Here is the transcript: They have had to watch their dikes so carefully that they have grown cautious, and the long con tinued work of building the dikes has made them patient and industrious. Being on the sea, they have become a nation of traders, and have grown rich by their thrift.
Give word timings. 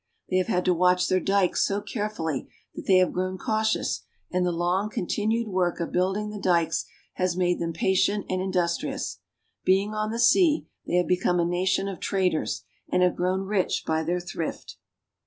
They 0.31 0.37
have 0.37 0.47
had 0.47 0.65
to 0.65 0.73
watch 0.73 1.07
their 1.09 1.19
dikes 1.19 1.63
so 1.63 1.79
carefully 1.79 2.49
that 2.73 2.87
they 2.87 2.97
have 2.97 3.13
grown 3.13 3.37
cautious, 3.37 4.01
and 4.31 4.43
the 4.43 4.51
long 4.51 4.89
con 4.89 5.05
tinued 5.05 5.45
work 5.45 5.79
of 5.79 5.91
building 5.91 6.31
the 6.31 6.39
dikes 6.39 6.85
has 7.17 7.37
made 7.37 7.59
them 7.59 7.71
patient 7.71 8.25
and 8.27 8.41
industrious. 8.41 9.19
Being 9.63 9.93
on 9.93 10.09
the 10.09 10.17
sea, 10.17 10.65
they 10.87 10.95
have 10.95 11.07
become 11.07 11.39
a 11.39 11.45
nation 11.45 11.87
of 11.87 11.99
traders, 11.99 12.63
and 12.91 13.03
have 13.03 13.15
grown 13.15 13.41
rich 13.41 13.83
by 13.85 14.01
their 14.01 14.19
thrift. 14.19 14.77